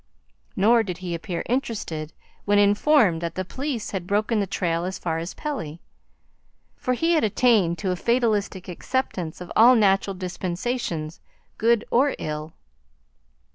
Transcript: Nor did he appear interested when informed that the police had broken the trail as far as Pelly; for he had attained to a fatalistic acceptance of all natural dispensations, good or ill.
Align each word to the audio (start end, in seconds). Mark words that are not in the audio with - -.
Nor 0.55 0.81
did 0.81 0.97
he 1.05 1.13
appear 1.13 1.43
interested 1.45 2.11
when 2.45 2.57
informed 2.57 3.21
that 3.21 3.35
the 3.35 3.45
police 3.45 3.91
had 3.91 4.07
broken 4.07 4.39
the 4.39 4.47
trail 4.47 4.83
as 4.83 4.97
far 4.97 5.19
as 5.19 5.35
Pelly; 5.35 5.79
for 6.75 6.95
he 6.95 7.11
had 7.11 7.23
attained 7.23 7.77
to 7.77 7.91
a 7.91 7.95
fatalistic 7.95 8.67
acceptance 8.67 9.41
of 9.41 9.51
all 9.55 9.75
natural 9.75 10.15
dispensations, 10.15 11.21
good 11.59 11.85
or 11.91 12.15
ill. 12.17 12.53